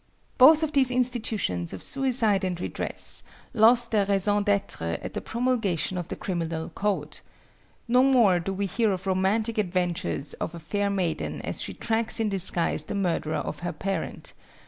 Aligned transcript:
Both 0.39 0.63
of 0.63 0.71
these 0.71 0.89
institutions 0.89 1.73
of 1.73 1.83
suicide 1.83 2.43
and 2.43 2.59
redress 2.59 3.21
lost 3.53 3.91
their 3.91 4.07
raison 4.07 4.41
d'être 4.41 4.81
at 4.81 5.13
the 5.13 5.21
promulgation 5.21 5.95
of 5.95 6.07
the 6.07 6.15
criminal 6.15 6.69
code. 6.69 7.19
No 7.87 8.01
more 8.01 8.39
do 8.39 8.51
we 8.51 8.65
hear 8.65 8.91
of 8.93 9.05
romantic 9.05 9.59
adventures 9.59 10.33
of 10.33 10.55
a 10.55 10.59
fair 10.59 10.89
maiden 10.89 11.39
as 11.43 11.61
she 11.61 11.75
tracks 11.75 12.19
in 12.19 12.29
disguise 12.29 12.85
the 12.85 12.95
murderer 12.95 13.35
of 13.35 13.59
her 13.59 13.73
parent. 13.73 14.33